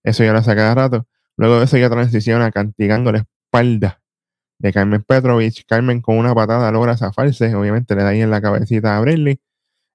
Eso 0.04 0.22
ya 0.22 0.32
la 0.32 0.42
saca 0.42 0.62
cada 0.62 0.75
rato. 0.75 1.06
Luego 1.36 1.58
de 1.58 1.64
eso 1.64 1.76
ya 1.76 1.90
transiciona 1.90 2.52
cantigando 2.52 3.10
la 3.10 3.19
espalda 3.19 4.00
de 4.58 4.72
Carmen 4.72 5.02
Petrovich. 5.02 5.64
Carmen 5.66 6.00
con 6.00 6.16
una 6.16 6.34
patada 6.34 6.70
logra 6.70 6.96
zafarse. 6.96 7.52
Obviamente 7.56 7.96
le 7.96 8.04
da 8.04 8.10
ahí 8.10 8.20
en 8.20 8.30
la 8.30 8.40
cabecita 8.40 8.96
a 8.96 9.00
Brinley. 9.00 9.40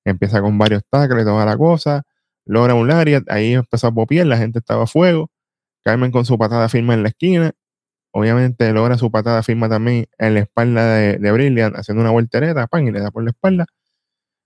Empieza 0.03 0.41
con 0.41 0.57
varios 0.57 0.83
tackles, 0.89 1.23
toda 1.23 1.45
la 1.45 1.57
cosa. 1.57 2.04
Logra 2.45 2.73
un 2.75 2.90
Lariat. 2.90 3.23
Ahí 3.30 3.54
empezó 3.54 3.87
a 3.87 3.94
popiar. 3.94 4.25
La 4.28 4.37
gente 4.37 4.59
estaba 4.59 4.83
a 4.83 4.87
fuego. 4.87 5.31
Carmen 5.85 6.11
con 6.11 6.25
su 6.25 6.37
patada 6.37 6.68
firma 6.68 6.94
en 6.94 7.04
la 7.04 7.09
esquina 7.09 7.54
obviamente 8.14 8.72
logra 8.74 8.98
su 8.98 9.12
patada 9.12 9.44
firma 9.44 9.68
también 9.68 10.08
en 10.18 10.36
la 10.36 10.42
espalda 10.42 10.96
de, 10.96 11.18
de 11.18 11.32
Brilliant, 11.32 11.76
haciendo 11.76 12.02
una 12.02 12.12
voltereta, 12.12 12.68
pan, 12.68 12.88
y 12.88 12.92
le 12.92 13.02
da 13.02 13.12
por 13.12 13.24
la 13.24 13.32
espalda. 13.32 13.66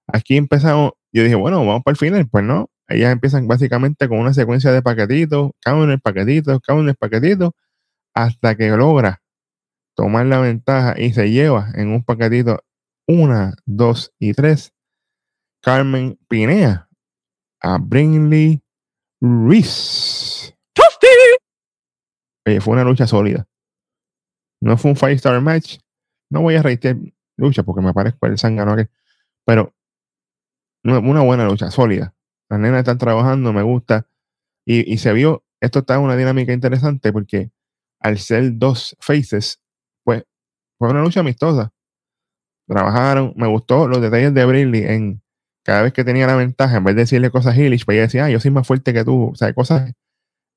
Aquí 0.08 0.38
empezamos, 0.38 0.94
yo 1.12 1.24
dije, 1.24 1.36
bueno, 1.36 1.60
vamos 1.60 1.84
para 1.84 1.94
el 1.94 1.98
final, 1.98 2.28
pues 2.30 2.44
no, 2.46 2.70
ellas 2.88 3.12
empiezan 3.12 3.48
básicamente 3.48 4.08
con 4.08 4.20
una 4.20 4.34
secuencia 4.34 4.72
de 4.72 4.82
paquetitos, 4.82 5.52
counter, 5.62 6.00
paquetitos, 6.02 6.60
counter, 6.62 6.96
paquetitos, 6.96 7.52
hasta 8.14 8.56
que 8.56 8.70
logra 8.70 9.22
tomar 9.96 10.26
la 10.28 10.40
ventaja 10.40 10.96
y 10.98 11.14
se 11.14 11.30
lleva 11.30 11.72
en 11.76 11.90
un 11.90 12.04
paquetito 12.04 12.64
una, 13.08 13.56
dos 13.66 14.14
y 14.20 14.34
tres. 14.34 14.74
Carmen 15.62 16.18
Pinea 16.30 16.88
a 17.62 17.78
Brinley 17.78 18.62
Reese. 19.20 20.56
fue 22.62 22.74
una 22.74 22.84
lucha 22.84 23.08
sólida. 23.08 23.46
No 24.62 24.78
fue 24.78 24.92
un 24.92 24.98
five 24.98 25.14
star 25.14 25.40
match. 25.42 25.78
No 26.30 26.42
voy 26.42 26.56
a 26.56 26.64
reitear 26.64 26.98
lucha 27.38 27.64
porque 27.64 27.82
me 27.82 27.94
parezco 27.94 28.26
el 28.28 28.38
zángano 28.38 28.76
Pero 29.46 29.74
una 30.84 31.22
buena 31.22 31.46
lucha, 31.46 31.72
sólida. 31.72 32.14
Las 32.50 32.60
nenas 32.60 32.80
están 32.80 32.98
trabajando, 32.98 33.54
me 33.54 33.62
gusta. 33.62 34.08
Y, 34.66 34.98
se 34.98 35.14
vio, 35.14 35.46
esto 35.62 35.80
está 35.80 35.96
en 35.96 36.02
una 36.02 36.18
dinámica 36.18 36.52
interesante 36.52 37.14
porque 37.14 37.52
al 38.02 38.18
ser 38.18 38.58
dos 38.58 38.98
faces, 39.00 39.62
pues 40.04 40.26
fue 40.78 40.90
una 40.90 41.02
lucha 41.02 41.22
amistosa. 41.22 41.72
Trabajaron, 42.68 43.34
me 43.38 43.48
gustó 43.48 43.88
los 43.88 44.02
detalles 44.02 44.34
de 44.34 44.46
Briley 44.46 44.84
en 44.84 45.22
cada 45.64 45.84
vez 45.84 45.94
que 45.94 46.04
tenía 46.04 46.28
la 46.28 46.36
ventaja, 46.36 46.78
en 46.78 46.84
vez 46.84 46.96
de 46.96 47.04
decirle 47.04 47.30
cosas 47.30 47.58
Hillish, 47.58 47.86
pues 47.86 47.96
ella 47.96 48.04
decía, 48.04 48.26
ah, 48.26 48.30
yo 48.30 48.40
soy 48.40 48.52
más 48.52 48.68
fuerte 48.68 48.94
que 48.94 49.06
tú. 49.06 49.32
O 49.32 49.36
sea, 49.36 49.54
cosas 49.54 49.94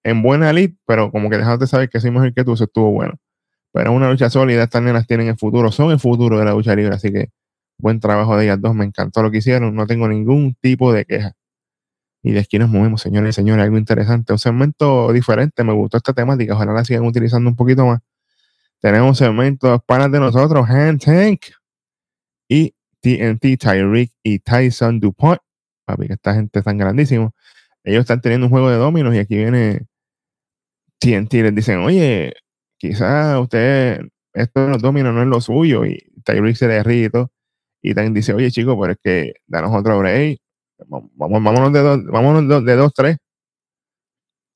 en 0.05 0.23
buena 0.23 0.53
lead, 0.53 0.71
pero 0.87 1.11
como 1.13 1.31
que 1.31 1.39
dejándote 1.39 1.67
saber 1.69 1.89
que 1.89 2.01
soy 2.01 2.11
mejor 2.11 2.35
que 2.35 2.45
tú, 2.45 2.55
eso 2.55 2.65
estuvo 2.65 2.91
bueno. 2.91 3.15
Pero 3.73 3.93
una 3.93 4.11
lucha 4.11 4.31
sólida, 4.31 4.65
estas 4.65 4.83
nenas 4.83 5.07
tienen 5.07 5.29
el 5.29 5.39
futuro, 5.39 5.71
son 5.73 5.91
el 5.93 6.01
futuro 6.01 6.39
de 6.39 6.45
la 6.45 6.53
lucha 6.53 6.75
libre, 6.75 6.95
así 6.95 7.13
que 7.13 7.31
buen 7.79 8.01
trabajo 8.01 8.37
de 8.37 8.45
ellas 8.45 8.61
dos, 8.61 8.75
me 8.75 8.85
encantó 8.85 9.23
lo 9.23 9.31
que 9.31 9.39
hicieron, 9.39 9.75
no 9.75 9.87
tengo 9.87 10.09
ningún 10.09 10.57
tipo 10.61 10.93
de 10.93 11.05
queja. 11.05 11.33
Y 12.23 12.33
de 12.33 12.41
aquí 12.41 12.59
nos 12.59 12.69
movemos, 12.69 13.01
señores 13.03 13.31
y 13.31 13.37
señores, 13.37 13.65
algo 13.65 13.79
interesante, 13.79 14.33
un 14.33 14.39
segmento 14.39 15.13
diferente, 15.13 15.65
me 15.65 15.73
gustó 15.73 15.97
esta 15.99 16.13
temática, 16.13 16.55
ojalá 16.55 16.73
la 16.73 16.85
sigan 16.85 17.05
utilizando 17.07 17.49
un 17.49 17.57
poquito 17.57 17.87
más. 17.87 18.01
Tenemos 18.81 19.09
un 19.11 19.15
segmento 19.15 19.73
de 19.73 19.79
panas 19.81 20.11
de 20.13 20.21
nosotros, 20.21 20.69
Hand 20.69 21.03
Tank 21.03 21.41
y 22.49 22.75
TNT, 23.01 23.59
Tyreek 23.59 24.13
y 24.23 24.39
Tyson 24.41 25.01
DuPont. 25.01 25.41
Papi, 25.85 26.07
que 26.07 26.15
esta 26.15 26.35
gente 26.35 26.59
es 26.61 26.65
tan 26.65 26.79
grandísimo. 26.79 27.35
Ellos 27.85 28.01
están 28.01 28.21
teniendo 28.21 28.47
un 28.47 28.51
juego 28.51 28.71
de 28.71 28.77
dominos 28.77 29.15
y 29.15 29.19
aquí 29.19 29.37
viene 29.37 29.87
TNT 30.99 31.33
les 31.35 31.55
dicen, 31.55 31.79
oye, 31.81 32.35
quizás 32.81 33.39
usted, 33.39 34.01
esto 34.33 34.63
de 34.65 34.69
los 34.71 34.83
dominos 34.83 35.15
no 35.15 35.23
es 35.23 35.29
lo 35.29 35.41
suyo, 35.41 35.85
y 35.85 35.99
Tyreek 36.25 36.57
se 36.57 36.67
derrite 36.67 37.27
y 37.83 37.95
también 37.95 38.15
dice, 38.15 38.33
oye 38.35 38.51
chico, 38.51 38.79
pero 38.81 38.93
es 38.93 38.99
que 39.03 39.35
danos 39.47 39.73
otro 39.75 39.99
break, 39.99 40.41
vamos, 40.87 41.11
vámonos 41.17 41.73
de 41.73 41.81
dos, 41.81 42.05
vámonos 42.07 42.65
de 42.65 42.77
dos, 42.77 42.93
tres. 42.95 43.17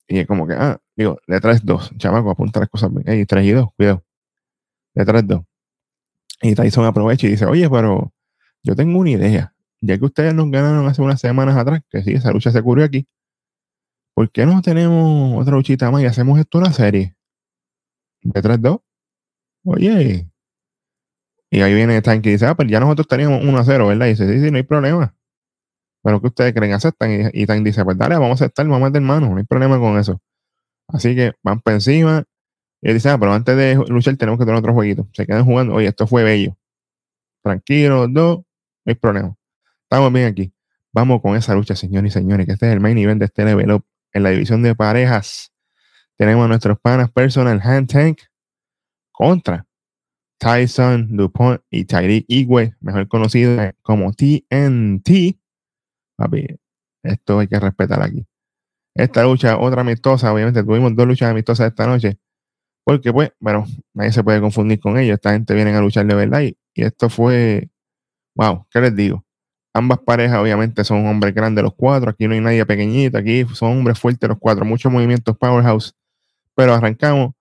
Y 0.07 0.19
es 0.19 0.27
como 0.27 0.47
que, 0.47 0.53
ah, 0.53 0.77
digo, 0.95 1.19
le 1.27 1.39
traes 1.39 1.65
dos, 1.65 1.91
chamaco, 1.97 2.29
apunta 2.31 2.59
las 2.59 2.69
cosas 2.69 2.93
bien. 2.93 3.07
Ey, 3.07 3.25
tres 3.25 3.45
y 3.45 3.51
dos, 3.51 3.69
cuidado. 3.75 4.03
Le 4.95 5.05
traes 5.05 5.27
dos. 5.27 5.41
Y 6.41 6.53
Tyson 6.55 6.85
aprovecha 6.85 7.27
y 7.27 7.31
dice, 7.31 7.45
oye, 7.45 7.69
pero 7.69 8.13
yo 8.63 8.75
tengo 8.75 8.99
una 8.99 9.11
idea. 9.11 9.53
Ya 9.81 9.97
que 9.97 10.05
ustedes 10.05 10.33
nos 10.33 10.51
ganaron 10.51 10.87
hace 10.87 11.01
unas 11.01 11.19
semanas 11.19 11.57
atrás, 11.57 11.81
que 11.89 12.03
sí, 12.03 12.13
esa 12.13 12.31
lucha 12.31 12.51
se 12.51 12.59
ocurrió 12.59 12.85
aquí, 12.85 13.07
¿por 14.13 14.31
qué 14.31 14.45
no 14.45 14.61
tenemos 14.61 15.41
otra 15.41 15.55
luchita 15.55 15.91
más 15.91 16.01
y 16.03 16.05
hacemos 16.05 16.39
esto 16.39 16.59
una 16.59 16.71
serie? 16.71 17.15
De 18.25 18.41
3-2. 18.41 18.81
Oye. 19.65 20.27
Y 21.51 21.61
ahí 21.61 21.73
viene 21.73 22.01
Tank 22.01 22.25
y 22.25 22.31
dice, 22.31 22.47
ah, 22.47 22.55
pero 22.55 22.69
ya 22.69 22.79
nosotros 22.79 23.07
teníamos 23.07 23.43
1 23.43 23.63
0, 23.63 23.87
¿verdad? 23.87 24.07
Y 24.07 24.09
dice, 24.09 24.27
sí, 24.27 24.43
sí, 24.43 24.51
no 24.51 24.57
hay 24.57 24.63
problema. 24.63 25.15
Pero 26.03 26.21
que 26.21 26.27
ustedes 26.27 26.53
creen, 26.53 26.73
aceptan. 26.73 27.11
Y, 27.11 27.43
y 27.43 27.45
Tank 27.45 27.63
dice, 27.63 27.83
pues 27.85 27.97
dale, 27.97 28.15
vamos 28.15 28.41
a 28.41 28.45
aceptar, 28.45 28.65
vamos 28.67 28.87
a 28.87 28.89
meter 28.89 29.01
mano, 29.01 29.29
no 29.29 29.37
hay 29.37 29.43
problema 29.43 29.79
con 29.79 29.97
eso. 29.99 30.19
Así 30.87 31.15
que 31.15 31.33
van 31.43 31.61
para 31.61 31.75
encima. 31.75 32.23
Y 32.81 32.93
dice, 32.93 33.09
ah, 33.09 33.17
pero 33.19 33.33
antes 33.33 33.55
de 33.55 33.75
luchar 33.87 34.17
tenemos 34.17 34.39
que 34.39 34.45
tener 34.45 34.59
otro 34.59 34.73
jueguito. 34.73 35.07
Se 35.13 35.25
quedan 35.25 35.45
jugando, 35.45 35.75
oye, 35.75 35.87
esto 35.87 36.07
fue 36.07 36.23
bello. 36.23 36.57
Tranquilo, 37.43 38.07
dos, 38.07 38.39
no 38.39 38.45
hay 38.85 38.95
problema. 38.95 39.35
Estamos 39.83 40.11
bien 40.13 40.27
aquí. 40.27 40.53
Vamos 40.93 41.21
con 41.21 41.35
esa 41.35 41.53
lucha, 41.55 41.75
señores 41.75 42.11
y 42.11 42.13
señores, 42.13 42.45
que 42.47 42.53
este 42.53 42.67
es 42.67 42.73
el 42.73 42.79
main 42.79 42.97
event 42.97 43.19
de 43.19 43.25
este 43.25 43.45
level 43.45 43.71
up. 43.71 43.85
En 44.13 44.23
la 44.23 44.29
división 44.31 44.63
de 44.63 44.75
parejas 44.75 45.54
tenemos 46.17 46.45
a 46.45 46.47
nuestros 46.47 46.79
panas 46.79 47.11
personal 47.11 47.59
hand 47.61 47.89
tank 47.89 48.19
contra 49.11 49.65
Tyson 50.37 51.15
DuPont 51.15 51.61
y 51.69 51.85
Tyreek 51.85 52.25
Igwe, 52.27 52.75
mejor 52.81 53.07
conocido 53.07 53.57
como 53.81 54.13
TNT. 54.13 55.37
Papi, 56.17 56.47
esto 57.03 57.39
hay 57.39 57.47
que 57.47 57.59
respetar 57.59 58.01
aquí. 58.01 58.25
Esta 58.95 59.23
lucha, 59.23 59.57
otra 59.57 59.81
amistosa, 59.81 60.31
obviamente 60.33 60.63
tuvimos 60.63 60.95
dos 60.95 61.07
luchas 61.07 61.29
amistosas 61.29 61.67
esta 61.67 61.85
noche, 61.85 62.17
porque 62.85 63.11
pues, 63.11 63.31
bueno, 63.39 63.65
nadie 63.93 64.11
se 64.13 64.23
puede 64.23 64.39
confundir 64.39 64.79
con 64.79 64.97
ellos, 64.97 65.15
esta 65.15 65.33
gente 65.33 65.53
viene 65.53 65.75
a 65.75 65.81
luchar 65.81 66.05
de 66.05 66.15
verdad 66.15 66.41
y, 66.41 66.57
y 66.73 66.83
esto 66.83 67.09
fue, 67.09 67.69
wow, 68.35 68.65
¿qué 68.71 68.79
les 68.79 68.95
digo? 68.95 69.25
Ambas 69.73 69.99
parejas 69.99 70.39
obviamente 70.39 70.85
son 70.85 71.05
hombres 71.07 71.33
grandes 71.35 71.61
los 71.61 71.75
cuatro, 71.75 72.11
aquí 72.11 72.27
no 72.27 72.33
hay 72.35 72.39
nadie 72.39 72.65
pequeñito, 72.65 73.17
aquí 73.17 73.45
son 73.53 73.79
hombres 73.79 73.99
fuertes 73.99 74.29
los 74.29 74.39
cuatro, 74.39 74.63
muchos 74.63 74.89
movimientos 74.89 75.37
powerhouse, 75.37 75.93
pero 76.55 76.73
arrancamos. 76.73 77.33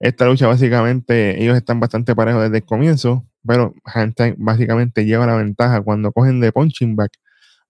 Esta 0.00 0.26
lucha 0.26 0.48
básicamente, 0.48 1.42
ellos 1.42 1.56
están 1.56 1.78
bastante 1.80 2.14
parejos 2.16 2.42
desde 2.42 2.58
el 2.58 2.64
comienzo, 2.64 3.24
pero 3.46 3.74
Hank 3.84 4.16
básicamente 4.36 5.04
lleva 5.04 5.26
la 5.26 5.36
ventaja 5.36 5.80
cuando 5.82 6.12
cogen 6.12 6.40
de 6.40 6.52
punching 6.52 6.96
back 6.96 7.12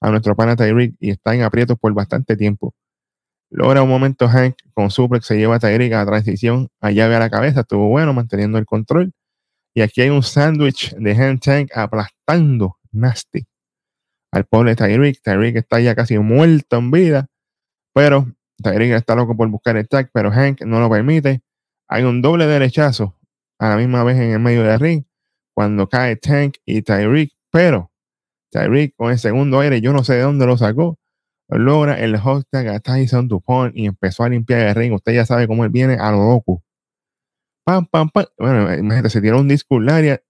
a 0.01 0.11
nuestro 0.11 0.35
pana 0.35 0.57
Tyreek 0.57 0.95
y 0.99 1.11
están 1.11 1.37
en 1.37 1.43
aprietos 1.43 1.79
por 1.79 1.93
bastante 1.95 2.37
tiempo. 2.37 2.75
Logra 3.51 3.83
un 3.83 3.89
momento 3.91 4.29
Hank 4.29 4.57
con 4.75 4.91
suplex, 4.91 5.27
se 5.27 5.37
lleva 5.37 5.57
a 5.57 5.59
Tyreek 5.59 5.93
a 5.93 5.99
la 5.99 6.07
transición, 6.07 6.69
allá 6.81 7.07
ve 7.09 7.17
a 7.17 7.19
la 7.19 7.31
cabeza, 7.31 7.61
estuvo 7.61 7.89
bueno 7.89 8.15
manteniendo 8.15 8.59
el 8.59 8.65
control. 8.65 9.13
Y 9.75 9.83
aquí 9.83 10.03
hay 10.03 10.11
un 10.11 10.23
sándwich 10.23 10.95
de 10.97 11.15
Hank 11.15 11.43
Tank 11.43 11.71
aplastando 11.75 12.79
Nasty 12.93 13.47
al 14.33 14.47
pobre 14.47 14.75
Tyreek. 14.75 15.21
Tyreek 15.23 15.57
está 15.57 15.81
ya 15.81 15.95
casi 15.95 16.19
muerto 16.19 16.79
en 16.79 16.91
vida, 16.91 17.27
pero 17.95 18.27
Tyreek 18.63 18.93
está 18.93 19.15
loco 19.15 19.37
por 19.37 19.49
buscar 19.49 19.77
el 19.77 19.89
tag, 19.89 20.11
pero 20.13 20.31
Hank 20.31 20.63
no 20.63 20.81
lo 20.81 20.91
permite. 20.91 21.43
Hay 21.89 22.05
un 22.05 22.23
doble 22.23 22.47
derechazo 22.47 23.19
a 23.59 23.69
la 23.69 23.77
misma 23.77 24.05
vez 24.05 24.17
en 24.17 24.31
el 24.31 24.41
medio 24.41 24.63
del 24.63 24.81
ring 24.81 25.05
cuando 25.55 25.89
cae 25.89 26.17
Tank 26.17 26.57
y 26.65 26.83
Tyreek, 26.83 27.33
pero 27.51 27.93
Tyreek 28.51 28.95
con 28.97 29.13
el 29.13 29.19
segundo 29.19 29.61
aire, 29.61 29.81
yo 29.81 29.93
no 29.93 30.05
sé 30.05 30.15
de 30.15 30.23
dónde 30.23 30.47
lo 30.47 30.57
sacó, 30.57 30.99
logra 31.49 32.01
el 32.01 32.17
hot 32.19 32.47
tag 32.51 32.69
a 32.69 32.81
Tyson 32.81 33.29
Dupont 33.29 33.77
y 33.77 33.87
empezó 33.87 34.25
a 34.25 34.29
limpiar 34.29 34.61
el 34.61 34.75
ring. 34.75 34.95
Usted 34.95 35.13
ya 35.13 35.27
sabe 35.27 35.47
cómo 35.47 35.65
él 35.65 35.71
viene 35.71 35.95
a 35.95 36.11
lo 36.11 36.19
loco. 36.19 36.63
Pam, 37.65 37.87
pam, 37.87 38.11
pam. 38.11 38.27
Bueno, 38.39 38.75
imagínate, 38.75 39.11
se 39.11 39.21
tiró 39.21 39.41
un 39.41 39.49
disco 39.49 39.79
área 39.89 40.21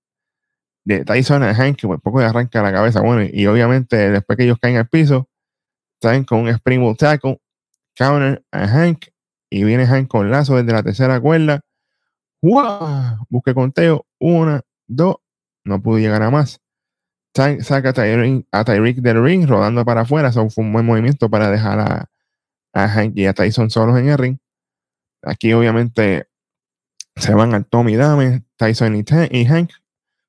de 0.84 1.04
Tyson 1.04 1.42
a 1.42 1.54
Hank, 1.54 1.76
que 1.76 1.86
por 1.86 2.00
poco 2.00 2.20
le 2.20 2.26
arranca 2.26 2.62
la 2.62 2.72
cabeza. 2.72 3.00
Bueno, 3.00 3.28
y 3.32 3.46
obviamente 3.46 4.10
después 4.10 4.36
que 4.36 4.44
ellos 4.44 4.58
caen 4.60 4.76
al 4.76 4.88
piso, 4.88 5.28
están 6.00 6.24
con 6.24 6.40
un 6.40 6.48
springboard 6.48 6.96
tackle, 6.96 7.40
counter 7.94 8.44
a 8.52 8.66
Hank, 8.66 9.06
y 9.50 9.64
viene 9.64 9.86
Hank 9.86 10.08
con 10.08 10.30
lazo 10.30 10.56
desde 10.56 10.72
la 10.72 10.82
tercera 10.82 11.20
cuerda. 11.20 11.60
¡Wow! 12.42 13.26
Busque 13.28 13.54
conteo. 13.54 14.06
Una, 14.18 14.62
dos. 14.86 15.16
No 15.64 15.80
pudo 15.80 15.98
llegar 15.98 16.22
a 16.22 16.30
más. 16.30 16.60
saca 17.34 17.90
a 17.90 18.64
Tyreek, 18.64 18.96
del 18.96 19.22
ring, 19.22 19.46
rodando 19.46 19.84
para 19.84 20.02
afuera. 20.02 20.28
Eso 20.28 20.48
fue 20.50 20.64
un 20.64 20.72
buen 20.72 20.86
movimiento 20.86 21.28
para 21.30 21.50
dejar 21.50 21.78
a, 21.80 22.10
a 22.72 22.88
Hank 22.88 23.12
y 23.16 23.26
a 23.26 23.34
Tyson 23.34 23.70
solos 23.70 23.98
en 23.98 24.08
el 24.08 24.18
ring. 24.18 24.38
Aquí, 25.22 25.52
obviamente, 25.52 26.26
se 27.16 27.34
van 27.34 27.54
al 27.54 27.66
Tommy 27.66 27.94
Dame, 27.94 28.42
Tyson 28.56 28.96
y, 28.96 29.44
Hank 29.44 29.70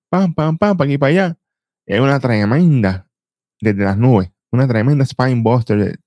pam, 0.09 0.33
pam, 0.33 0.57
pam, 0.57 0.77
para 0.77 0.87
aquí 0.87 0.97
para 0.97 1.09
allá. 1.09 1.37
Es 1.85 1.99
una 1.99 2.19
tremenda 2.19 3.07
desde 3.59 3.83
las 3.83 3.97
nubes, 3.97 4.31
una 4.51 4.67
tremenda 4.67 5.05
spine 5.05 5.41
buster 5.41 5.77
de 5.77 5.97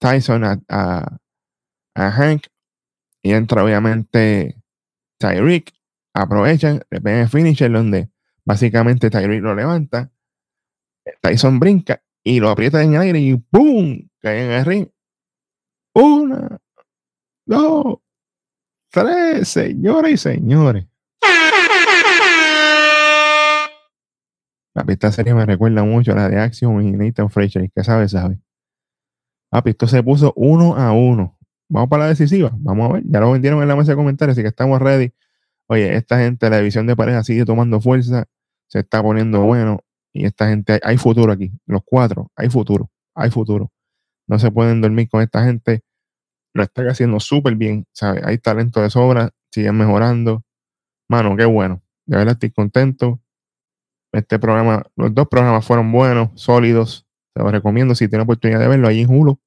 Tyson 0.00 0.44
a, 0.68 1.20
Hank. 1.94 2.46
Y 3.22 3.32
entra 3.32 3.62
obviamente 3.62 4.56
Tyreek. 5.18 5.72
Aprovechan, 6.12 6.82
le 6.90 7.00
pegan 7.00 7.20
el 7.20 7.28
finisher 7.28 7.70
donde 7.70 8.10
básicamente 8.44 9.10
Tyreek 9.10 9.42
lo 9.42 9.54
levanta. 9.54 10.10
Tyson 11.20 11.60
brinca 11.60 12.02
y 12.24 12.40
lo 12.40 12.50
aprieta 12.50 12.82
en 12.82 12.94
el 12.94 13.00
aire 13.00 13.20
y 13.20 13.34
¡boom! 13.50 14.10
Cae 14.20 14.44
en 14.44 14.50
el 14.50 14.64
ring. 14.64 14.88
Una, 15.94 16.58
dos, 17.46 17.98
tres, 18.90 19.48
señores 19.48 20.12
y 20.12 20.16
señores. 20.16 20.86
Papi, 24.72 24.92
esta 24.92 25.10
serie 25.10 25.34
me 25.34 25.46
recuerda 25.46 25.82
mucho 25.82 26.12
a 26.12 26.16
la 26.16 26.28
de 26.28 26.38
Action 26.38 26.80
y 26.82 26.92
Nathan 26.92 27.28
Fraser. 27.30 27.70
¿Qué 27.74 27.84
sabe? 27.84 28.08
Sabe. 28.08 28.40
Papi, 29.50 29.70
esto 29.70 29.88
se 29.88 30.02
puso 30.02 30.32
uno 30.36 30.76
a 30.76 30.92
uno. 30.92 31.36
Vamos 31.68 31.88
para 31.88 32.04
la 32.04 32.08
decisiva. 32.10 32.50
Vamos 32.56 32.90
a 32.90 32.92
ver. 32.94 33.02
Ya 33.06 33.20
lo 33.20 33.32
vendieron 33.32 33.62
en 33.62 33.68
la 33.68 33.76
mesa 33.76 33.92
de 33.92 33.96
comentarios, 33.96 34.34
así 34.34 34.42
que 34.42 34.48
estamos 34.48 34.80
ready. 34.80 35.12
Oye, 35.66 35.94
esta 35.96 36.18
gente, 36.18 36.48
la 36.50 36.58
división 36.58 36.86
de 36.86 36.96
pareja 36.96 37.22
sigue 37.24 37.44
tomando 37.44 37.80
fuerza. 37.80 38.26
Se 38.68 38.80
está 38.80 39.02
poniendo 39.02 39.40
bueno. 39.42 39.80
Y 40.12 40.24
esta 40.26 40.48
gente, 40.48 40.80
hay 40.82 40.96
futuro 40.96 41.32
aquí. 41.32 41.52
Los 41.66 41.82
cuatro, 41.84 42.30
hay 42.36 42.48
futuro. 42.48 42.90
Hay 43.14 43.30
futuro. 43.30 43.72
No 44.26 44.38
se 44.38 44.50
pueden 44.50 44.80
dormir 44.80 45.08
con 45.08 45.22
esta 45.22 45.44
gente. 45.44 45.82
Lo 46.54 46.62
están 46.62 46.88
haciendo 46.88 47.20
súper 47.20 47.56
bien. 47.56 47.86
¿sabe? 47.92 48.20
Hay 48.24 48.38
talento 48.38 48.80
de 48.80 48.90
sobra. 48.90 49.30
Siguen 49.52 49.76
mejorando. 49.76 50.44
Mano, 51.08 51.36
qué 51.36 51.44
bueno. 51.44 51.82
De 52.06 52.16
verdad 52.16 52.34
estoy 52.34 52.50
contento. 52.50 53.20
Este 54.12 54.38
programa, 54.40 54.84
los 54.96 55.14
dos 55.14 55.28
programas 55.28 55.64
fueron 55.64 55.92
buenos, 55.92 56.30
sólidos. 56.34 57.06
Se 57.34 57.42
los 57.42 57.52
recomiendo 57.52 57.94
si 57.94 58.08
tienen 58.08 58.24
oportunidad 58.24 58.60
de 58.60 58.68
verlo 58.68 58.88
ahí 58.88 59.00
en 59.00 59.10
Hulu. 59.10 59.38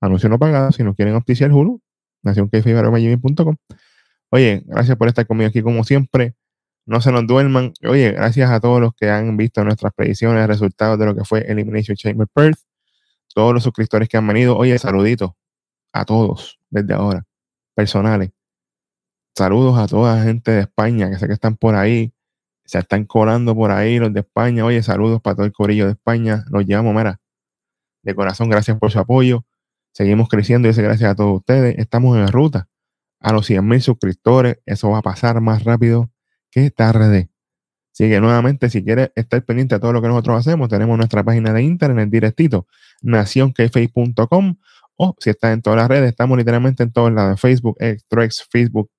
Anuncio 0.00 0.28
no 0.28 0.38
pagado. 0.38 0.72
Si 0.72 0.82
no 0.82 0.94
quieren 0.94 1.14
auspiciar 1.14 1.52
Hulu, 1.52 1.80
nacionkfibaromagimi.com. 2.22 3.56
Oye, 4.30 4.62
gracias 4.66 4.96
por 4.96 5.08
estar 5.08 5.26
conmigo 5.26 5.48
aquí 5.48 5.62
como 5.62 5.84
siempre. 5.84 6.34
No 6.86 7.00
se 7.00 7.12
nos 7.12 7.26
duerman. 7.26 7.74
Oye, 7.86 8.12
gracias 8.12 8.50
a 8.50 8.60
todos 8.60 8.80
los 8.80 8.94
que 8.94 9.10
han 9.10 9.36
visto 9.36 9.62
nuestras 9.64 9.92
predicciones, 9.94 10.46
resultados 10.46 10.98
de 10.98 11.06
lo 11.06 11.14
que 11.14 11.24
fue 11.24 11.40
Elimination 11.40 11.96
Chamber 11.96 12.26
Perth. 12.32 12.58
Todos 13.34 13.54
los 13.54 13.62
suscriptores 13.62 14.08
que 14.08 14.16
han 14.16 14.26
venido. 14.26 14.56
Oye, 14.56 14.78
saluditos 14.78 15.32
a 15.92 16.04
todos 16.04 16.58
desde 16.70 16.94
ahora, 16.94 17.24
personales. 17.74 18.30
Saludos 19.36 19.78
a 19.78 19.86
toda 19.86 20.16
la 20.16 20.22
gente 20.24 20.50
de 20.50 20.60
España 20.62 21.10
que 21.10 21.18
sé 21.18 21.26
que 21.26 21.34
están 21.34 21.56
por 21.56 21.74
ahí 21.74 22.12
se 22.68 22.78
están 22.78 23.06
colando 23.06 23.54
por 23.54 23.70
ahí 23.70 23.98
los 23.98 24.12
de 24.12 24.20
España. 24.20 24.62
Oye, 24.62 24.82
saludos 24.82 25.22
para 25.22 25.36
todo 25.36 25.46
el 25.46 25.52
corillo 25.52 25.86
de 25.86 25.92
España. 25.92 26.44
Los 26.50 26.66
llevamos, 26.66 26.94
mira, 26.94 27.18
de 28.02 28.14
corazón, 28.14 28.50
gracias 28.50 28.78
por 28.78 28.90
su 28.90 28.98
apoyo. 28.98 29.46
Seguimos 29.92 30.28
creciendo 30.28 30.68
y 30.68 30.72
gracias 30.72 31.10
a 31.10 31.14
todos 31.14 31.38
ustedes. 31.38 31.78
Estamos 31.78 32.18
en 32.18 32.28
ruta 32.28 32.68
a 33.20 33.32
los 33.32 33.46
100 33.46 33.66
mil 33.66 33.80
suscriptores. 33.80 34.58
Eso 34.66 34.90
va 34.90 34.98
a 34.98 35.02
pasar 35.02 35.40
más 35.40 35.64
rápido 35.64 36.10
que 36.50 36.70
tarde. 36.70 37.30
Así 37.90 38.10
que 38.10 38.20
nuevamente, 38.20 38.68
si 38.68 38.84
quieres 38.84 39.12
estar 39.14 39.42
pendiente 39.44 39.76
de 39.76 39.80
todo 39.80 39.94
lo 39.94 40.02
que 40.02 40.08
nosotros 40.08 40.38
hacemos, 40.38 40.68
tenemos 40.68 40.98
nuestra 40.98 41.24
página 41.24 41.54
de 41.54 41.62
internet 41.62 42.10
directito, 42.10 42.66
nacionkface.com 43.00 44.56
o 44.96 45.16
si 45.18 45.30
estás 45.30 45.54
en 45.54 45.62
todas 45.62 45.78
las 45.78 45.88
redes, 45.88 46.10
estamos 46.10 46.36
literalmente 46.36 46.82
en 46.82 46.92
todos 46.92 47.10
lados, 47.12 47.40
Facebook, 47.40 47.78
X, 47.80 48.46
Facebook, 48.50 48.90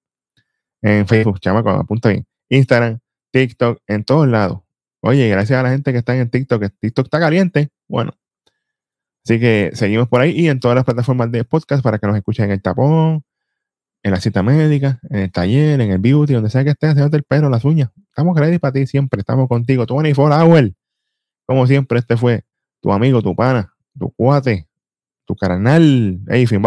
en 0.82 1.08
Facebook, 1.08 1.40
chamaco, 1.40 1.70
apunta 1.70 2.10
ahí, 2.10 2.26
Instagram, 2.50 3.00
TikTok, 3.32 3.82
en 3.88 4.04
todos 4.04 4.28
lados. 4.28 4.62
Oye, 5.02 5.30
gracias 5.30 5.60
a 5.60 5.64
la 5.64 5.70
gente 5.70 5.92
que 5.92 6.00
está 6.00 6.16
en 6.16 6.30
TikTok, 6.30 6.64
TikTok 6.80 7.06
está 7.06 7.20
caliente. 7.20 7.70
Bueno, 7.88 8.12
así 9.24 9.40
que 9.40 9.72
seguimos 9.74 10.08
por 10.08 10.22
ahí 10.22 10.32
y 10.32 10.50
en 10.50 10.60
todas 10.60 10.76
las 10.76 10.86
plataformas 10.86 11.32
de 11.32 11.44
podcast 11.44 11.84
para 11.84 12.00
que 12.00 12.08
nos 12.08 12.18
escuchen 12.18 12.46
en 12.46 12.52
el 12.52 12.62
tapón, 12.62 13.24
en 14.04 14.12
la 14.12 14.20
cita 14.20 14.44
médica, 14.44 15.00
en 15.10 15.20
el 15.20 15.32
taller, 15.32 15.82
en 15.82 15.92
el 15.92 16.00
beauty, 16.00 16.34
donde 16.34 16.50
sea 16.50 16.64
que 16.64 16.72
estés 16.72 16.92
haciendo 16.92 17.16
el 17.16 17.24
pelo, 17.24 17.50
las 17.50 17.66
uñas. 17.66 17.92
Estamos 18.10 18.38
ready 18.38 18.60
para 18.60 18.74
ti 18.74 18.88
siempre, 18.88 19.20
estamos 19.20 19.48
contigo. 19.48 19.86
24 19.86 20.36
hours. 20.36 20.72
Como 21.46 21.66
siempre, 21.68 22.00
este 22.00 22.18
fue 22.18 22.44
tu 22.82 22.92
amigo, 22.92 23.22
tu 23.22 23.36
pana, 23.36 23.74
tu 23.98 24.12
cuate, 24.12 24.68
tu 25.26 25.36
carnal, 25.36 26.20
hey, 26.28 26.46
Finn 26.46 26.64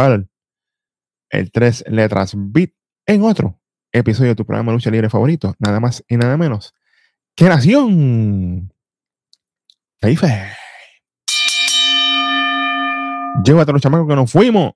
el 1.30 1.50
tres 1.50 1.82
letras 1.88 2.34
beat 2.36 2.70
en 3.06 3.22
otro 3.22 3.61
episodio 3.92 4.30
de 4.30 4.36
tu 4.36 4.44
programa 4.44 4.72
Lucha 4.72 4.90
Libre 4.90 5.10
favorito, 5.10 5.54
nada 5.58 5.80
más 5.80 6.04
y 6.08 6.16
nada 6.16 6.36
menos 6.36 6.74
que 7.34 7.48
Nación. 7.48 8.72
Feife. 10.00 10.52
Llévate 13.44 13.72
los 13.72 13.80
chamacos 13.80 14.08
que 14.08 14.16
nos 14.16 14.30
fuimos. 14.30 14.72